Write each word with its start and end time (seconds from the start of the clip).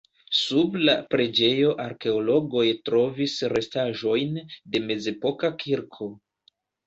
Sub 0.35 0.77
la 0.87 0.93
preĝejo 1.15 1.73
arkeologoj 1.83 2.63
trovis 2.89 3.35
restaĵojn 3.55 4.41
de 4.75 4.83
mezepoka 4.87 5.53
kirko. 5.65 6.09